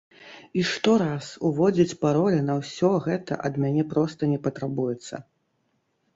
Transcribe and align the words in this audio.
І 0.59 0.61
штораз 0.69 1.27
уводзіць 1.49 1.97
паролі 2.05 2.39
на 2.47 2.57
ўсё 2.63 2.91
гэта 3.07 3.39
ад 3.51 3.61
мяне 3.67 3.85
проста 3.93 4.21
не 4.35 4.39
патрабуецца. 4.49 5.15